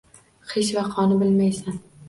[0.53, 1.81] Hech vaqoni bilmaysan.